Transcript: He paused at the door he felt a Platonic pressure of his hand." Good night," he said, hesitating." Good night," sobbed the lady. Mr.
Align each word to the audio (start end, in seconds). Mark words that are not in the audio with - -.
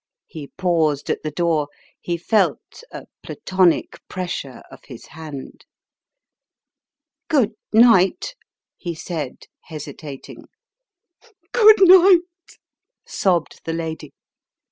He 0.25 0.47
paused 0.57 1.11
at 1.11 1.21
the 1.21 1.29
door 1.29 1.67
he 1.99 2.17
felt 2.17 2.83
a 2.89 3.05
Platonic 3.21 3.99
pressure 4.07 4.63
of 4.71 4.83
his 4.85 5.05
hand." 5.05 5.63
Good 7.27 7.51
night," 7.71 8.33
he 8.79 8.95
said, 8.95 9.43
hesitating." 9.65 10.45
Good 11.51 11.81
night," 11.87 12.21
sobbed 13.05 13.61
the 13.63 13.73
lady. 13.73 14.07
Mr. 14.07 14.11